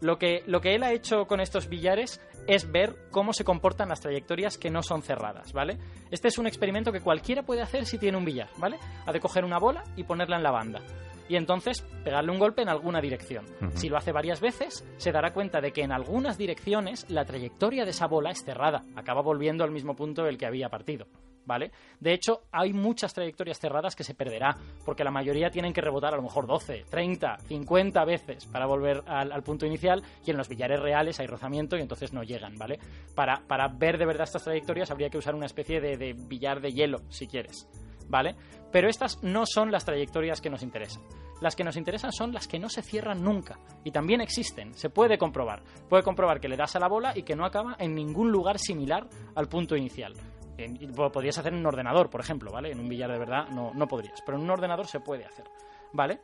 Lo 0.02 0.18
que, 0.18 0.44
lo 0.48 0.60
que 0.60 0.76
él 0.76 0.84
ha 0.84 0.92
hecho 0.92 1.26
con 1.28 1.40
estos 1.40 1.70
billares 1.70 2.20
es 2.48 2.72
ver 2.72 2.96
cómo 3.12 3.34
se 3.34 3.44
comportan 3.44 3.90
las 3.90 4.02
trayectorias 4.02 4.58
que 4.58 4.70
no 4.70 4.84
son 4.84 5.02
cerradas, 5.02 5.54
¿vale? 5.54 5.78
Este 6.12 6.28
es 6.28 6.38
un 6.38 6.48
experimento 6.48 6.92
que 6.92 7.02
cualquiera 7.02 7.44
puede 7.44 7.62
hacer 7.62 7.86
si 7.86 7.98
tiene 7.98 8.18
un 8.18 8.26
billar, 8.26 8.50
¿vale? 8.58 8.78
Ha 9.06 9.12
de 9.12 9.20
coger 9.20 9.46
una 9.46 9.60
bola 9.60 9.84
y 9.96 10.04
ponerla 10.04 10.38
en 10.38 10.44
la 10.44 10.52
banda. 10.52 10.82
Y 11.30 11.38
entonces 11.38 11.82
pegarle 12.04 12.32
un 12.32 12.40
golpe 12.40 12.62
en 12.62 12.70
alguna 12.70 13.00
dirección. 13.00 13.46
Si 13.76 13.88
lo 13.88 13.98
hace 13.98 14.12
varias 14.12 14.42
veces, 14.42 14.86
se 14.98 15.12
dará 15.12 15.32
cuenta 15.32 15.62
de 15.62 15.72
que 15.72 15.82
en 15.82 15.94
algunas 15.94 16.38
direcciones 16.38 17.10
la 17.10 17.26
trayectoria 17.26 17.86
de 17.86 17.92
esa 17.92 18.08
bola 18.08 18.32
es 18.32 18.44
cerrada, 18.44 18.84
acaba 18.96 19.22
volviendo 19.22 19.64
al 19.64 19.72
mismo 19.72 19.96
punto 19.96 20.24
del 20.24 20.38
que 20.38 20.46
había 20.46 20.70
partido. 20.70 21.08
¿Vale? 21.46 21.72
De 22.00 22.14
hecho, 22.14 22.44
hay 22.52 22.72
muchas 22.72 23.14
trayectorias 23.14 23.60
cerradas 23.60 23.96
que 23.96 24.04
se 24.04 24.16
perderá, 24.16 24.58
porque 24.86 25.04
la 25.04 25.12
mayoría 25.12 25.50
tienen 25.50 25.74
que 25.74 25.82
rebotar 25.82 26.14
a 26.14 26.18
lo 26.18 26.24
mejor 26.24 26.48
12, 26.48 26.86
30, 26.90 27.38
50 27.40 28.06
veces 28.06 28.46
para 28.46 28.66
volver 28.66 29.04
al, 29.08 29.44
punto 29.44 29.66
inicial, 29.66 30.02
y 30.26 30.32
en 30.32 30.38
los 30.38 30.48
billares 30.48 30.80
reales 30.80 31.20
hay 31.20 31.28
rozamiento 31.28 31.78
y 31.78 31.82
entonces 31.82 32.14
no 32.14 32.24
llegan, 32.24 32.58
¿vale? 32.58 32.80
Para, 33.14 33.42
para 33.46 33.68
ver 33.68 33.98
de 33.98 34.06
verdad 34.06 34.24
estas 34.24 34.44
trayectorias 34.44 34.90
habría 34.92 35.10
que 35.10 35.18
usar 35.18 35.36
una 35.36 35.46
especie 35.46 35.82
de, 35.82 35.98
de 35.98 36.14
billar 36.14 36.62
de 36.62 36.72
hielo, 36.72 37.02
si 37.10 37.28
quieres, 37.28 37.68
¿vale? 38.08 38.36
Pero 38.72 38.90
estas 38.90 39.22
no 39.22 39.46
son 39.46 39.72
las 39.72 39.86
trayectorias 39.86 40.42
que 40.42 40.50
nos 40.50 40.64
interesan. 40.64 41.04
Las 41.42 41.56
que 41.56 41.64
nos 41.64 41.76
interesan 41.76 42.12
son 42.12 42.32
las 42.32 42.48
que 42.48 42.58
no 42.58 42.70
se 42.70 42.82
cierran 42.82 43.22
nunca. 43.22 43.60
Y 43.84 43.92
también 43.92 44.22
existen, 44.22 44.74
se 44.76 44.90
puede 44.90 45.18
comprobar. 45.18 45.62
Puede 45.90 46.02
comprobar 46.02 46.40
que 46.40 46.48
le 46.48 46.58
das 46.58 46.76
a 46.76 46.80
la 46.80 46.88
bola 46.88 47.12
y 47.16 47.24
que 47.24 47.36
no 47.36 47.46
acaba 47.46 47.76
en 47.80 47.94
ningún 47.94 48.32
lugar 48.32 48.60
similar 48.60 49.08
al 49.36 49.50
punto 49.50 49.76
inicial. 49.76 50.14
En- 50.58 50.94
podrías 50.94 51.38
hacer 51.38 51.54
en 51.54 51.60
un 51.60 51.66
ordenador, 51.66 52.10
por 52.10 52.22
ejemplo, 52.22 52.52
¿vale? 52.52 52.72
En 52.72 52.80
un 52.80 52.88
billar 52.90 53.12
de 53.12 53.18
verdad 53.20 53.48
no, 53.50 53.72
no 53.74 53.88
podrías, 53.88 54.22
pero 54.26 54.38
en 54.38 54.44
un 54.44 54.50
ordenador 54.52 54.86
se 54.88 55.00
puede 55.00 55.26
hacer, 55.26 55.46
¿vale? 55.94 56.20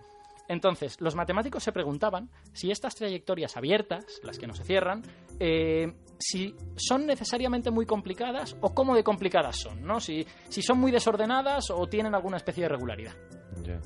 Entonces, 0.48 1.00
los 1.00 1.14
matemáticos 1.16 1.62
se 1.64 1.72
preguntaban 1.72 2.28
si 2.54 2.72
estas 2.72 2.96
trayectorias 2.96 3.56
abiertas, 3.56 4.04
las 4.24 4.40
que 4.40 4.48
no 4.48 4.56
se 4.56 4.64
cierran, 4.64 5.04
eh, 5.40 5.94
si 6.18 6.56
son 6.76 7.06
necesariamente 7.06 7.70
muy 7.70 7.86
complicadas 7.86 8.58
o 8.62 8.74
cómo 8.74 8.96
de 8.96 9.04
complicadas 9.04 9.58
son, 9.58 9.84
¿no? 9.84 10.00
Si, 10.00 10.26
si 10.50 10.64
son 10.64 10.80
muy 10.80 10.92
desordenadas 10.92 11.70
o 11.70 11.88
tienen 11.88 12.16
alguna 12.16 12.38
especie 12.38 12.64
de 12.64 12.70
regularidad. 12.70 13.14
Ya. 13.64 13.80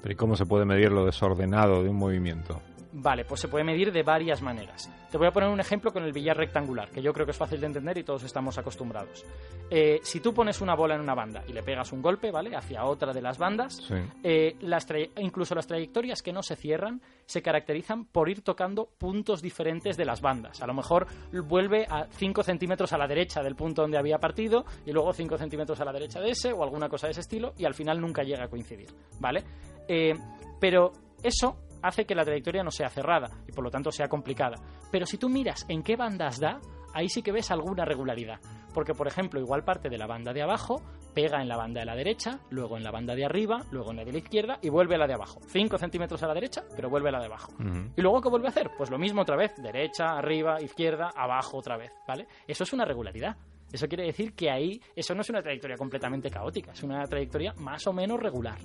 Pero 0.00 0.12
¿y 0.12 0.16
cómo 0.16 0.36
se 0.36 0.46
puede 0.46 0.64
medir 0.64 0.92
lo 0.92 1.04
desordenado 1.04 1.82
de 1.82 1.88
un 1.88 1.96
movimiento? 1.96 2.62
Vale, 2.94 3.24
pues 3.24 3.40
se 3.40 3.48
puede 3.48 3.64
medir 3.64 3.90
de 3.90 4.02
varias 4.02 4.42
maneras. 4.42 4.90
Te 5.10 5.16
voy 5.16 5.26
a 5.26 5.30
poner 5.30 5.48
un 5.48 5.60
ejemplo 5.60 5.92
con 5.92 6.04
el 6.04 6.12
billar 6.12 6.36
rectangular, 6.36 6.90
que 6.90 7.00
yo 7.00 7.12
creo 7.14 7.24
que 7.24 7.32
es 7.32 7.38
fácil 7.38 7.58
de 7.60 7.66
entender 7.66 7.96
y 7.96 8.04
todos 8.04 8.22
estamos 8.22 8.58
acostumbrados. 8.58 9.24
Eh, 9.70 10.00
si 10.02 10.20
tú 10.20 10.34
pones 10.34 10.60
una 10.60 10.74
bola 10.74 10.94
en 10.94 11.00
una 11.00 11.14
banda 11.14 11.42
y 11.48 11.52
le 11.54 11.62
pegas 11.62 11.90
un 11.92 12.02
golpe, 12.02 12.30
¿vale? 12.30 12.54
Hacia 12.54 12.84
otra 12.84 13.14
de 13.14 13.22
las 13.22 13.38
bandas, 13.38 13.76
Sí. 13.88 13.94
eh, 14.22 14.56
las 14.60 14.86
incluso 15.18 15.54
las 15.54 15.66
trayectorias 15.66 16.20
que 16.22 16.32
no 16.34 16.42
se 16.42 16.54
cierran 16.54 17.00
se 17.24 17.40
caracterizan 17.40 18.04
por 18.04 18.28
ir 18.28 18.42
tocando 18.42 18.90
puntos 18.98 19.40
diferentes 19.40 19.96
de 19.96 20.04
las 20.04 20.20
bandas. 20.20 20.60
A 20.60 20.66
lo 20.66 20.74
mejor 20.74 21.06
vuelve 21.48 21.86
a 21.88 22.08
5 22.10 22.42
centímetros 22.42 22.92
a 22.92 22.98
la 22.98 23.06
derecha 23.06 23.42
del 23.42 23.56
punto 23.56 23.80
donde 23.82 23.96
había 23.96 24.18
partido 24.18 24.66
y 24.84 24.92
luego 24.92 25.14
5 25.14 25.38
centímetros 25.38 25.80
a 25.80 25.86
la 25.86 25.92
derecha 25.92 26.20
de 26.20 26.30
ese 26.32 26.52
o 26.52 26.62
alguna 26.62 26.90
cosa 26.90 27.06
de 27.06 27.12
ese 27.12 27.20
estilo 27.22 27.54
y 27.56 27.64
al 27.64 27.72
final 27.74 28.00
nunca 28.02 28.22
llega 28.22 28.44
a 28.44 28.48
coincidir, 28.48 28.88
¿vale? 29.18 29.44
Eh, 29.88 30.12
pero 30.60 30.92
eso 31.22 31.56
hace 31.82 32.04
que 32.04 32.14
la 32.14 32.24
trayectoria 32.24 32.62
no 32.62 32.70
sea 32.70 32.88
cerrada 32.88 33.30
y 33.46 33.52
por 33.52 33.64
lo 33.64 33.70
tanto 33.70 33.90
sea 33.90 34.08
complicada. 34.08 34.56
Pero 34.90 35.06
si 35.06 35.18
tú 35.18 35.28
miras 35.28 35.66
en 35.68 35.82
qué 35.82 35.96
bandas 35.96 36.40
da, 36.40 36.60
ahí 36.94 37.08
sí 37.08 37.22
que 37.22 37.32
ves 37.32 37.50
alguna 37.50 37.84
regularidad. 37.84 38.40
Porque, 38.72 38.94
por 38.94 39.06
ejemplo, 39.06 39.38
igual 39.40 39.64
parte 39.64 39.90
de 39.90 39.98
la 39.98 40.06
banda 40.06 40.32
de 40.32 40.42
abajo, 40.42 40.82
pega 41.14 41.42
en 41.42 41.48
la 41.48 41.56
banda 41.56 41.80
de 41.80 41.86
la 41.86 41.94
derecha, 41.94 42.38
luego 42.50 42.76
en 42.78 42.84
la 42.84 42.90
banda 42.90 43.14
de 43.14 43.24
arriba, 43.24 43.58
luego 43.70 43.90
en 43.90 43.98
la 43.98 44.04
de 44.04 44.12
la 44.12 44.18
izquierda 44.18 44.58
y 44.62 44.70
vuelve 44.70 44.94
a 44.94 44.98
la 44.98 45.06
de 45.06 45.14
abajo. 45.14 45.40
5 45.46 45.76
centímetros 45.76 46.22
a 46.22 46.26
la 46.26 46.34
derecha, 46.34 46.62
pero 46.74 46.88
vuelve 46.88 47.10
a 47.10 47.12
la 47.12 47.20
de 47.20 47.26
abajo. 47.26 47.52
¿Y 47.96 48.00
luego 48.00 48.22
qué 48.22 48.30
vuelve 48.30 48.46
a 48.46 48.50
hacer? 48.50 48.70
Pues 48.76 48.90
lo 48.90 48.98
mismo 48.98 49.22
otra 49.22 49.36
vez, 49.36 49.52
derecha, 49.56 50.16
arriba, 50.16 50.60
izquierda, 50.62 51.10
abajo 51.14 51.58
otra 51.58 51.76
vez, 51.76 51.92
¿vale? 52.08 52.26
Eso 52.46 52.64
es 52.64 52.72
una 52.72 52.84
regularidad. 52.84 53.36
Eso 53.70 53.88
quiere 53.88 54.04
decir 54.04 54.34
que 54.34 54.50
ahí, 54.50 54.80
eso 54.94 55.14
no 55.14 55.22
es 55.22 55.30
una 55.30 55.42
trayectoria 55.42 55.76
completamente 55.76 56.30
caótica, 56.30 56.72
es 56.72 56.82
una 56.82 57.04
trayectoria 57.04 57.54
más 57.58 57.86
o 57.86 57.92
menos 57.92 58.20
regular. 58.20 58.58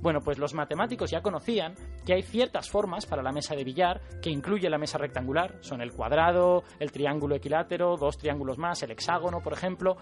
Bueno, 0.00 0.20
pues 0.20 0.38
los 0.38 0.54
matemáticos 0.54 1.10
ya 1.10 1.20
conocían 1.20 1.74
que 2.06 2.14
hay 2.14 2.22
ciertas 2.22 2.70
formas 2.70 3.04
para 3.04 3.22
la 3.22 3.32
mesa 3.32 3.54
de 3.54 3.64
billar 3.64 4.00
que 4.22 4.30
incluye 4.30 4.70
la 4.70 4.78
mesa 4.78 4.96
rectangular. 4.96 5.58
Son 5.60 5.82
el 5.82 5.92
cuadrado, 5.92 6.64
el 6.78 6.90
triángulo 6.90 7.34
equilátero, 7.34 7.96
dos 7.96 8.16
triángulos 8.16 8.56
más, 8.56 8.82
el 8.82 8.92
hexágono, 8.92 9.40
por 9.42 9.52
ejemplo. 9.52 9.96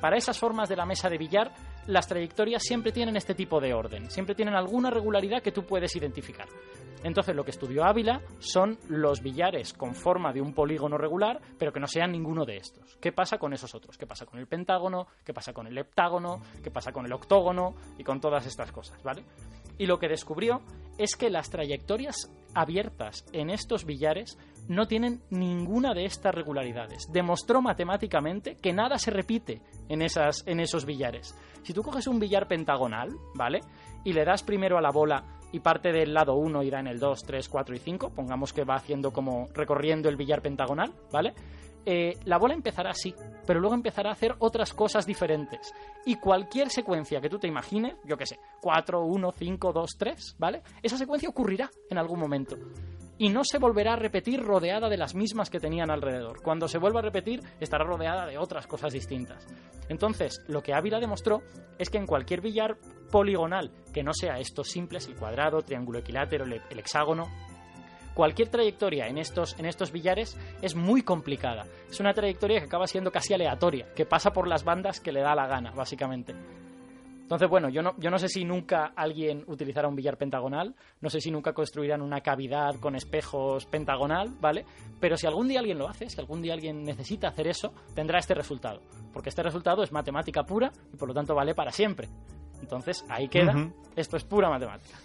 Para 0.00 0.16
esas 0.16 0.38
formas 0.38 0.68
de 0.68 0.76
la 0.76 0.84
mesa 0.84 1.08
de 1.08 1.18
billar, 1.18 1.52
las 1.86 2.08
trayectorias 2.08 2.62
siempre 2.62 2.92
tienen 2.92 3.16
este 3.16 3.34
tipo 3.34 3.60
de 3.60 3.72
orden, 3.72 4.10
siempre 4.10 4.34
tienen 4.34 4.54
alguna 4.54 4.90
regularidad 4.90 5.42
que 5.42 5.52
tú 5.52 5.64
puedes 5.64 5.94
identificar. 5.96 6.46
Entonces, 7.06 7.36
lo 7.36 7.44
que 7.44 7.52
estudió 7.52 7.84
Ávila 7.84 8.20
son 8.40 8.78
los 8.88 9.22
billares 9.22 9.72
con 9.72 9.94
forma 9.94 10.32
de 10.32 10.40
un 10.40 10.52
polígono 10.52 10.98
regular, 10.98 11.40
pero 11.56 11.72
que 11.72 11.78
no 11.78 11.86
sean 11.86 12.10
ninguno 12.10 12.44
de 12.44 12.56
estos. 12.56 12.96
¿Qué 13.00 13.12
pasa 13.12 13.38
con 13.38 13.52
esos 13.52 13.76
otros? 13.76 13.96
¿Qué 13.96 14.08
pasa 14.08 14.26
con 14.26 14.40
el 14.40 14.48
pentágono? 14.48 15.06
¿Qué 15.24 15.32
pasa 15.32 15.52
con 15.52 15.68
el 15.68 15.78
heptágono? 15.78 16.42
¿Qué 16.64 16.70
pasa 16.72 16.90
con 16.90 17.06
el 17.06 17.12
octógono? 17.12 17.76
Y 17.96 18.02
con 18.02 18.20
todas 18.20 18.44
estas 18.46 18.72
cosas, 18.72 19.00
¿vale? 19.04 19.24
Y 19.78 19.86
lo 19.86 20.00
que 20.00 20.08
descubrió 20.08 20.62
es 20.98 21.14
que 21.14 21.30
las 21.30 21.48
trayectorias 21.48 22.28
abiertas 22.54 23.24
en 23.32 23.50
estos 23.50 23.84
billares 23.84 24.36
no 24.68 24.86
tienen 24.86 25.22
ninguna 25.30 25.94
de 25.94 26.04
estas 26.04 26.34
regularidades. 26.34 27.10
Demostró 27.12 27.62
matemáticamente 27.62 28.56
que 28.56 28.72
nada 28.72 28.98
se 28.98 29.10
repite 29.10 29.62
en, 29.88 30.02
esas, 30.02 30.46
en 30.46 30.60
esos 30.60 30.84
billares. 30.84 31.36
Si 31.62 31.72
tú 31.72 31.82
coges 31.82 32.06
un 32.06 32.18
billar 32.18 32.48
pentagonal, 32.48 33.10
¿vale? 33.34 33.60
Y 34.04 34.12
le 34.12 34.24
das 34.24 34.42
primero 34.42 34.78
a 34.78 34.82
la 34.82 34.90
bola 34.90 35.24
y 35.52 35.60
parte 35.60 35.92
del 35.92 36.12
lado 36.12 36.34
1 36.34 36.62
irá 36.62 36.80
en 36.80 36.88
el 36.88 36.98
2, 36.98 37.24
3, 37.24 37.48
4 37.48 37.74
y 37.74 37.78
5, 37.78 38.10
pongamos 38.10 38.52
que 38.52 38.64
va 38.64 38.74
haciendo 38.74 39.12
como 39.12 39.48
recorriendo 39.54 40.08
el 40.08 40.16
billar 40.16 40.42
pentagonal, 40.42 40.92
¿vale? 41.12 41.34
Eh, 41.88 42.14
la 42.24 42.38
bola 42.38 42.52
empezará 42.54 42.90
así, 42.90 43.14
pero 43.46 43.60
luego 43.60 43.76
empezará 43.76 44.10
a 44.10 44.14
hacer 44.14 44.34
otras 44.40 44.74
cosas 44.74 45.06
diferentes. 45.06 45.72
Y 46.04 46.16
cualquier 46.16 46.68
secuencia 46.68 47.20
que 47.20 47.28
tú 47.28 47.38
te 47.38 47.46
imagines, 47.46 47.94
yo 48.04 48.16
qué 48.16 48.26
sé, 48.26 48.40
4, 48.60 49.04
1, 49.04 49.32
5, 49.32 49.72
2, 49.72 49.96
3, 49.96 50.36
¿vale? 50.36 50.62
Esa 50.82 50.98
secuencia 50.98 51.28
ocurrirá 51.28 51.70
en 51.88 51.98
algún 51.98 52.18
momento. 52.18 52.56
Y 53.18 53.30
no 53.30 53.42
se 53.44 53.58
volverá 53.58 53.94
a 53.94 53.96
repetir 53.96 54.42
rodeada 54.42 54.88
de 54.88 54.98
las 54.98 55.14
mismas 55.14 55.48
que 55.48 55.60
tenían 55.60 55.90
alrededor. 55.90 56.42
Cuando 56.42 56.68
se 56.68 56.78
vuelva 56.78 57.00
a 57.00 57.04
repetir, 57.04 57.40
estará 57.60 57.84
rodeada 57.84 58.26
de 58.26 58.36
otras 58.36 58.66
cosas 58.66 58.92
distintas. 58.92 59.46
Entonces, 59.88 60.42
lo 60.48 60.62
que 60.62 60.74
Ávila 60.74 61.00
demostró 61.00 61.42
es 61.78 61.88
que 61.88 61.98
en 61.98 62.06
cualquier 62.06 62.40
billar 62.40 62.76
poligonal 63.10 63.70
que 63.94 64.02
no 64.02 64.12
sea 64.12 64.38
estos 64.38 64.68
simples, 64.68 65.06
el 65.06 65.16
cuadrado, 65.16 65.62
triángulo 65.62 66.00
equilátero, 66.00 66.44
el 66.44 66.78
hexágono, 66.78 67.28
cualquier 68.16 68.48
trayectoria 68.48 69.06
en 69.06 69.18
estos, 69.18 69.58
en 69.58 69.66
estos 69.66 69.92
billares 69.92 70.36
es 70.62 70.74
muy 70.74 71.02
complicada. 71.02 71.66
Es 71.88 72.00
una 72.00 72.14
trayectoria 72.14 72.60
que 72.60 72.66
acaba 72.66 72.86
siendo 72.86 73.12
casi 73.12 73.34
aleatoria, 73.34 73.92
que 73.94 74.06
pasa 74.06 74.32
por 74.32 74.48
las 74.48 74.64
bandas 74.64 75.00
que 75.00 75.12
le 75.12 75.20
da 75.20 75.34
la 75.34 75.46
gana, 75.46 75.70
básicamente. 75.70 76.34
Entonces, 77.26 77.48
bueno, 77.48 77.68
yo 77.68 77.82
no, 77.82 77.92
yo 77.98 78.08
no 78.08 78.18
sé 78.18 78.28
si 78.28 78.44
nunca 78.44 78.92
alguien 78.94 79.42
utilizará 79.48 79.88
un 79.88 79.96
billar 79.96 80.16
pentagonal, 80.16 80.76
no 81.00 81.10
sé 81.10 81.20
si 81.20 81.32
nunca 81.32 81.52
construirán 81.52 82.00
una 82.00 82.20
cavidad 82.20 82.76
con 82.76 82.94
espejos 82.94 83.66
pentagonal, 83.66 84.36
¿vale? 84.40 84.64
Pero 85.00 85.16
si 85.16 85.26
algún 85.26 85.48
día 85.48 85.58
alguien 85.58 85.76
lo 85.76 85.88
hace, 85.88 86.08
si 86.08 86.20
algún 86.20 86.40
día 86.40 86.54
alguien 86.54 86.84
necesita 86.84 87.26
hacer 87.26 87.48
eso, 87.48 87.74
tendrá 87.96 88.20
este 88.20 88.32
resultado. 88.32 88.80
Porque 89.12 89.30
este 89.30 89.42
resultado 89.42 89.82
es 89.82 89.90
matemática 89.90 90.44
pura 90.44 90.70
y 90.92 90.96
por 90.96 91.08
lo 91.08 91.14
tanto 91.14 91.34
vale 91.34 91.52
para 91.52 91.72
siempre. 91.72 92.08
Entonces, 92.60 93.04
ahí 93.08 93.26
queda. 93.26 93.72
Esto 93.96 94.16
es 94.16 94.22
pura 94.22 94.48
matemática. 94.48 94.96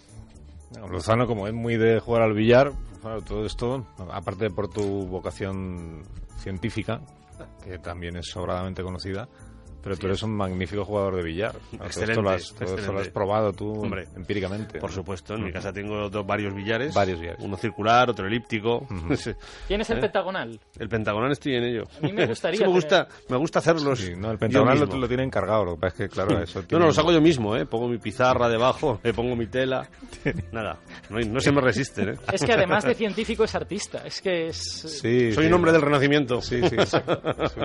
Lozano, 0.88 1.26
como 1.26 1.48
es 1.48 1.52
muy 1.52 1.76
de 1.76 1.98
jugar 1.98 2.22
al 2.22 2.34
billar, 2.34 2.70
bueno, 3.02 3.20
todo 3.22 3.44
esto, 3.44 3.84
aparte 4.12 4.48
por 4.48 4.68
tu 4.68 5.08
vocación 5.08 6.02
científica, 6.36 7.00
que 7.64 7.78
también 7.78 8.16
es 8.16 8.28
sobradamente 8.28 8.84
conocida, 8.84 9.28
pero 9.82 9.96
tú 9.96 10.06
eres 10.06 10.22
un 10.22 10.34
magnífico 10.36 10.84
jugador 10.84 11.16
de 11.16 11.22
billar. 11.22 11.54
Excelente, 11.72 12.12
esto 12.12 12.22
lo 12.22 12.30
has, 12.30 12.42
todo 12.48 12.52
esto 12.52 12.64
lo 12.66 12.72
excelente. 12.78 13.02
has 13.02 13.08
probado 13.08 13.52
tú 13.52 13.72
Hombre, 13.82 14.06
empíricamente. 14.16 14.78
Por 14.78 14.90
¿no? 14.90 14.96
supuesto, 14.96 15.34
en 15.34 15.44
mi 15.44 15.52
casa 15.52 15.72
tengo 15.72 16.08
dos, 16.08 16.26
varios 16.26 16.54
billares. 16.54 16.94
Varios 16.94 17.20
billares. 17.20 17.42
Uno 17.44 17.56
circular, 17.56 18.08
otro 18.10 18.26
elíptico. 18.26 18.86
¿Tienes 19.68 19.90
el 19.90 19.98
¿Eh? 19.98 20.00
pentagonal? 20.00 20.60
el 20.78 20.88
pentagonal 20.88 21.32
estoy 21.32 21.56
en 21.56 21.64
ello. 21.64 21.82
A 21.98 22.06
mí 22.06 22.12
me 22.12 22.26
gustaría 22.26 22.58
Sí, 22.58 22.64
me 22.64 22.68
tener- 22.68 22.74
gusta, 22.82 23.08
me 23.28 23.36
gusta 23.36 23.58
hacerlos. 23.58 23.98
Sí, 23.98 24.14
no, 24.16 24.30
el 24.30 24.38
pentagonal 24.38 24.78
lo, 24.78 24.86
lo 24.86 25.08
tiene 25.08 25.24
encargado, 25.24 25.64
lo 25.64 25.74
que 25.74 25.80
pasa 25.80 26.04
es 26.04 26.08
que, 26.10 26.14
claro, 26.14 26.42
eso 26.42 26.60
No, 26.60 26.66
tiene- 26.66 26.80
no, 26.80 26.86
los 26.86 26.98
hago 26.98 27.12
yo 27.12 27.20
mismo, 27.20 27.56
¿eh? 27.56 27.66
Pongo 27.66 27.88
mi 27.88 27.98
pizarra 27.98 28.48
debajo, 28.48 29.00
le 29.02 29.12
pongo 29.12 29.34
mi 29.36 29.46
tela. 29.46 29.88
Nada, 30.52 30.78
no, 31.10 31.18
no 31.20 31.40
se 31.40 31.52
me 31.52 31.60
resisten, 31.60 32.10
¿eh? 32.10 32.14
Es 32.32 32.44
que 32.44 32.52
además 32.52 32.84
de 32.84 32.94
científico 32.94 33.44
es 33.44 33.54
artista. 33.54 34.02
Es 34.04 34.20
que 34.20 34.46
es... 34.48 34.56
Sí, 34.56 35.32
Soy 35.32 35.44
sí. 35.44 35.48
un 35.48 35.54
hombre 35.54 35.72
del 35.72 35.82
Renacimiento. 35.82 36.40
Sí, 36.40 36.60
sí, 36.68 36.76
sí. 36.86 36.96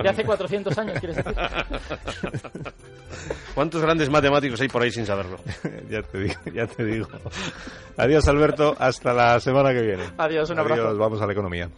De 0.02 0.08
hace 0.08 0.24
400 0.24 0.78
años, 0.78 0.98
¿quieres 0.98 1.16
decir? 1.16 1.34
¿Cuántos 3.54 3.82
grandes 3.82 4.08
matemáticos 4.10 4.60
hay 4.60 4.68
por 4.68 4.82
ahí 4.82 4.90
sin 4.90 5.06
saberlo? 5.06 5.38
ya 5.90 6.02
te 6.02 6.18
digo, 6.18 6.34
ya 6.52 6.66
te 6.66 6.84
digo. 6.84 7.08
Adiós, 7.96 8.28
Alberto. 8.28 8.76
Hasta 8.78 9.12
la 9.12 9.40
semana 9.40 9.72
que 9.72 9.82
viene. 9.82 10.04
Adiós, 10.18 10.50
un 10.50 10.58
abrazo. 10.58 10.82
Adiós, 10.82 10.98
vamos 10.98 11.20
a 11.20 11.26
la 11.26 11.32
economía. 11.32 11.68